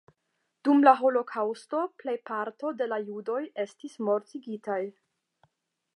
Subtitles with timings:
[0.67, 4.83] Dum la holokaŭsto plejparto de judoj estis mortigitaj.